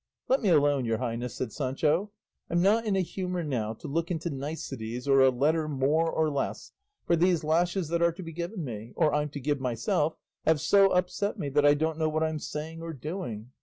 [0.27, 2.09] "Let me alone, your highness," said Sancho.
[2.49, 6.27] "I'm not in a humour now to look into niceties or a letter more or
[6.31, 6.71] less,
[7.05, 10.59] for these lashes that are to be given me, or I'm to give myself, have
[10.59, 13.51] so upset me, that I don't know what I'm saying or doing.